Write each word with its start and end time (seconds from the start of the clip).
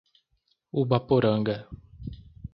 Ubaporanga 0.81 1.55